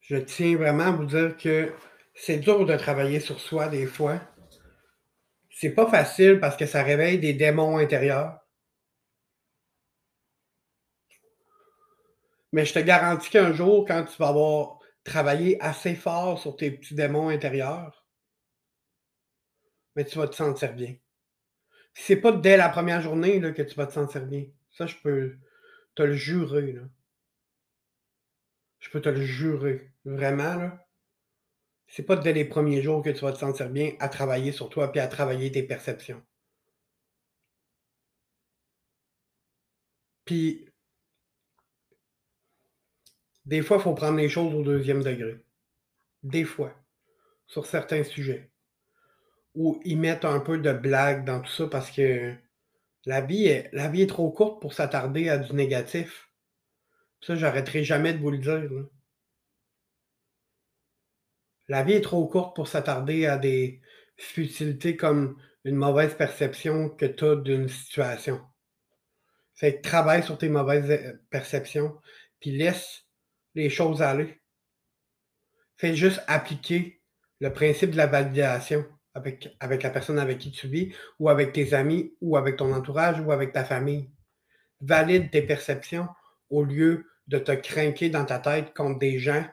je 0.00 0.16
tiens 0.16 0.56
vraiment 0.56 0.84
à 0.84 0.90
vous 0.90 1.06
dire 1.06 1.36
que 1.36 1.72
c'est 2.20 2.38
dur 2.38 2.66
de 2.66 2.76
travailler 2.76 3.20
sur 3.20 3.38
soi 3.38 3.68
des 3.68 3.86
fois. 3.86 4.20
C'est 5.50 5.70
pas 5.70 5.88
facile 5.88 6.40
parce 6.40 6.56
que 6.56 6.66
ça 6.66 6.82
réveille 6.82 7.18
des 7.18 7.32
démons 7.32 7.78
intérieurs. 7.78 8.40
Mais 12.52 12.64
je 12.64 12.74
te 12.74 12.78
garantis 12.80 13.30
qu'un 13.30 13.52
jour, 13.52 13.84
quand 13.86 14.04
tu 14.04 14.16
vas 14.18 14.28
avoir 14.28 14.78
travaillé 15.04 15.62
assez 15.62 15.94
fort 15.94 16.38
sur 16.38 16.56
tes 16.56 16.70
petits 16.70 16.94
démons 16.94 17.28
intérieurs, 17.28 18.06
mais 19.94 20.04
tu 20.04 20.18
vas 20.18 20.28
te 20.28 20.34
sentir 20.34 20.74
bien. 20.74 20.96
C'est 21.94 22.16
pas 22.16 22.32
dès 22.32 22.56
la 22.56 22.68
première 22.68 23.00
journée 23.00 23.38
là, 23.40 23.52
que 23.52 23.62
tu 23.62 23.74
vas 23.74 23.86
te 23.86 23.92
sentir 23.92 24.26
bien. 24.26 24.46
Ça, 24.70 24.86
je 24.86 24.96
peux 25.02 25.36
te 25.94 26.02
le 26.02 26.14
jurer. 26.14 26.72
Là. 26.72 26.82
Je 28.80 28.90
peux 28.90 29.00
te 29.00 29.08
le 29.08 29.22
jurer. 29.22 29.92
Vraiment, 30.04 30.54
là. 30.54 30.87
C'est 31.88 32.02
pas 32.04 32.16
dès 32.16 32.32
les 32.32 32.44
premiers 32.44 32.82
jours 32.82 33.02
que 33.02 33.10
tu 33.10 33.20
vas 33.20 33.32
te 33.32 33.38
sentir 33.38 33.70
bien 33.70 33.92
à 33.98 34.08
travailler 34.08 34.52
sur 34.52 34.68
toi 34.68 34.90
et 34.94 35.00
à 35.00 35.08
travailler 35.08 35.50
tes 35.50 35.62
perceptions. 35.62 36.22
Puis, 40.24 40.66
des 43.46 43.62
fois, 43.62 43.78
il 43.78 43.82
faut 43.82 43.94
prendre 43.94 44.18
les 44.18 44.28
choses 44.28 44.54
au 44.54 44.62
deuxième 44.62 45.02
degré. 45.02 45.38
Des 46.22 46.44
fois. 46.44 46.74
Sur 47.46 47.66
certains 47.66 48.04
sujets. 48.04 48.50
Ou 49.54 49.80
y 49.84 49.96
mettre 49.96 50.26
un 50.26 50.40
peu 50.40 50.58
de 50.58 50.72
blague 50.72 51.24
dans 51.24 51.40
tout 51.40 51.50
ça 51.50 51.66
parce 51.66 51.90
que 51.90 52.34
la 53.06 53.22
vie 53.22 53.46
est, 53.46 53.70
la 53.72 53.88
vie 53.88 54.02
est 54.02 54.06
trop 54.06 54.30
courte 54.30 54.60
pour 54.60 54.74
s'attarder 54.74 55.30
à 55.30 55.38
du 55.38 55.54
négatif. 55.54 56.28
Ça, 57.22 57.34
j'arrêterai 57.36 57.84
jamais 57.84 58.12
de 58.12 58.18
vous 58.18 58.30
le 58.30 58.38
dire. 58.38 58.88
La 61.68 61.82
vie 61.82 61.94
est 61.94 62.00
trop 62.00 62.26
courte 62.26 62.56
pour 62.56 62.66
s'attarder 62.66 63.26
à 63.26 63.36
des 63.36 63.80
futilités 64.16 64.96
comme 64.96 65.36
une 65.64 65.76
mauvaise 65.76 66.14
perception 66.14 66.88
que 66.88 67.06
tu 67.06 67.24
as 67.24 67.36
d'une 67.36 67.68
situation. 67.68 68.40
Fait 69.54 69.76
que 69.76 69.82
travaille 69.82 70.22
sur 70.22 70.38
tes 70.38 70.48
mauvaises 70.48 70.90
euh, 70.90 71.12
perceptions, 71.30 72.00
puis 72.40 72.52
laisse 72.52 73.04
les 73.54 73.68
choses 73.68 74.02
aller. 74.02 74.40
Fais 75.76 75.94
juste 75.94 76.22
appliquer 76.26 77.02
le 77.40 77.52
principe 77.52 77.90
de 77.90 77.96
la 77.96 78.06
validation 78.06 78.86
avec, 79.14 79.54
avec 79.60 79.82
la 79.82 79.90
personne 79.90 80.18
avec 80.18 80.38
qui 80.38 80.52
tu 80.52 80.68
vis, 80.68 80.94
ou 81.18 81.28
avec 81.28 81.52
tes 81.52 81.74
amis, 81.74 82.14
ou 82.20 82.36
avec 82.36 82.56
ton 82.56 82.72
entourage, 82.72 83.20
ou 83.20 83.32
avec 83.32 83.52
ta 83.52 83.64
famille. 83.64 84.10
Valide 84.80 85.30
tes 85.30 85.42
perceptions 85.42 86.08
au 86.50 86.64
lieu 86.64 87.04
de 87.26 87.38
te 87.38 87.52
craquer 87.52 88.10
dans 88.10 88.24
ta 88.24 88.38
tête 88.38 88.72
contre 88.74 88.98
des 88.98 89.18
gens 89.18 89.44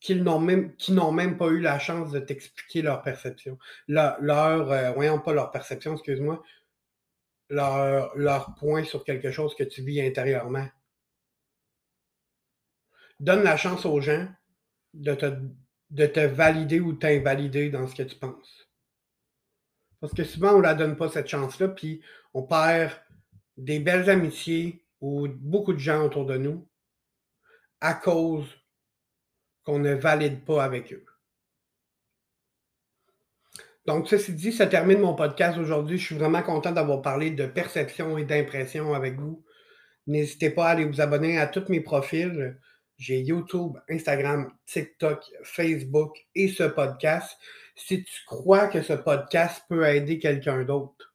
qui 0.00 0.16
n'ont 0.16 0.40
même, 0.40 0.74
qui 0.76 0.92
n'ont 0.92 1.12
même 1.12 1.36
pas 1.36 1.48
eu 1.48 1.60
la 1.60 1.78
chance 1.78 2.10
de 2.10 2.18
t'expliquer 2.18 2.82
leur 2.82 3.02
perception. 3.02 3.58
Leur, 3.86 4.20
leur 4.20 4.72
euh, 4.72 4.92
voyons 4.92 5.20
pas 5.20 5.34
leur 5.34 5.50
perception, 5.50 5.92
excuse-moi, 5.92 6.42
leur, 7.50 8.16
leur 8.16 8.54
point 8.54 8.84
sur 8.84 9.04
quelque 9.04 9.30
chose 9.30 9.54
que 9.54 9.64
tu 9.64 9.82
vis 9.82 10.00
intérieurement. 10.00 10.66
Donne 13.20 13.42
la 13.42 13.58
chance 13.58 13.84
aux 13.84 14.00
gens 14.00 14.26
de 14.94 15.14
te, 15.14 15.38
de 15.90 16.06
te 16.06 16.20
valider 16.20 16.80
ou 16.80 16.94
t'invalider 16.94 17.68
dans 17.68 17.86
ce 17.86 17.94
que 17.94 18.02
tu 18.02 18.16
penses. 18.16 18.70
Parce 20.00 20.14
que 20.14 20.24
souvent, 20.24 20.54
on 20.54 20.58
ne 20.58 20.62
la 20.62 20.74
donne 20.74 20.96
pas 20.96 21.10
cette 21.10 21.28
chance-là, 21.28 21.68
puis 21.68 22.02
on 22.32 22.42
perd 22.44 22.92
des 23.58 23.80
belles 23.80 24.08
amitiés 24.08 24.86
ou 25.02 25.28
beaucoup 25.28 25.74
de 25.74 25.78
gens 25.78 26.06
autour 26.06 26.24
de 26.24 26.38
nous 26.38 26.66
à 27.82 27.92
cause 27.92 28.59
qu'on 29.70 29.78
ne 29.78 29.94
valide 29.94 30.44
pas 30.44 30.64
avec 30.64 30.92
eux. 30.92 31.04
Donc, 33.86 34.08
ceci 34.08 34.32
dit, 34.32 34.52
ça 34.52 34.66
termine 34.66 34.98
mon 34.98 35.14
podcast 35.14 35.58
aujourd'hui. 35.58 35.96
Je 35.96 36.06
suis 36.06 36.16
vraiment 36.16 36.42
content 36.42 36.72
d'avoir 36.72 37.02
parlé 37.02 37.30
de 37.30 37.46
perception 37.46 38.18
et 38.18 38.24
d'impression 38.24 38.94
avec 38.94 39.14
vous. 39.14 39.44
N'hésitez 40.08 40.50
pas 40.50 40.66
à 40.66 40.70
aller 40.70 40.84
vous 40.84 41.00
abonner 41.00 41.38
à 41.38 41.46
tous 41.46 41.68
mes 41.68 41.80
profils. 41.80 42.58
J'ai 42.98 43.20
YouTube, 43.20 43.76
Instagram, 43.88 44.52
TikTok, 44.66 45.24
Facebook 45.44 46.16
et 46.34 46.48
ce 46.48 46.64
podcast. 46.64 47.38
Si 47.76 48.02
tu 48.02 48.24
crois 48.26 48.66
que 48.66 48.82
ce 48.82 48.94
podcast 48.94 49.62
peut 49.68 49.86
aider 49.86 50.18
quelqu'un 50.18 50.64
d'autre, 50.64 51.14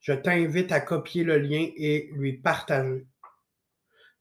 je 0.00 0.12
t'invite 0.12 0.72
à 0.72 0.80
copier 0.80 1.22
le 1.22 1.38
lien 1.38 1.68
et 1.76 2.10
lui 2.14 2.32
partager. 2.32 3.06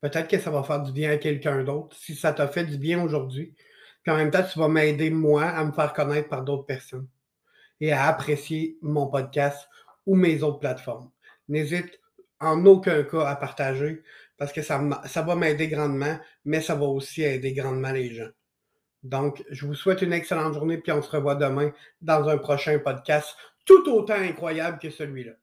Peut-être 0.01 0.27
que 0.27 0.39
ça 0.39 0.51
va 0.51 0.61
faire 0.61 0.83
du 0.83 0.91
bien 0.91 1.11
à 1.11 1.17
quelqu'un 1.17 1.63
d'autre 1.63 1.97
si 1.97 2.13
ça 2.15 2.31
t'a 2.31 2.47
fait 2.47 2.65
du 2.65 2.77
bien 2.77 3.03
aujourd'hui. 3.03 3.55
Puis 4.03 4.11
en 4.11 4.17
même 4.17 4.31
temps, 4.31 4.43
tu 4.43 4.59
vas 4.59 4.67
m'aider, 4.67 5.09
moi, 5.09 5.43
à 5.45 5.63
me 5.63 5.71
faire 5.71 5.93
connaître 5.93 6.29
par 6.29 6.43
d'autres 6.43 6.65
personnes 6.65 7.07
et 7.79 7.91
à 7.91 8.07
apprécier 8.07 8.77
mon 8.81 9.07
podcast 9.07 9.67
ou 10.05 10.15
mes 10.15 10.43
autres 10.43 10.59
plateformes. 10.59 11.11
N'hésite 11.47 11.99
en 12.39 12.65
aucun 12.65 13.03
cas 13.03 13.25
à 13.27 13.35
partager 13.35 14.03
parce 14.37 14.51
que 14.51 14.61
ça, 14.61 14.81
ça 15.05 15.21
va 15.21 15.35
m'aider 15.35 15.67
grandement, 15.67 16.17
mais 16.45 16.61
ça 16.61 16.73
va 16.75 16.85
aussi 16.85 17.21
aider 17.21 17.53
grandement 17.53 17.91
les 17.91 18.13
gens. 18.13 18.29
Donc, 19.03 19.43
je 19.49 19.65
vous 19.65 19.75
souhaite 19.75 20.01
une 20.01 20.13
excellente 20.13 20.53
journée, 20.53 20.77
puis 20.77 20.91
on 20.91 21.01
se 21.01 21.09
revoit 21.09 21.35
demain 21.35 21.71
dans 22.01 22.27
un 22.27 22.37
prochain 22.37 22.77
podcast 22.79 23.35
tout 23.65 23.87
autant 23.89 24.15
incroyable 24.15 24.79
que 24.79 24.89
celui-là. 24.89 25.33